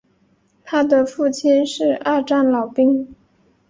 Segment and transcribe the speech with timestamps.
[0.63, 3.13] 他的父亲是二战老兵。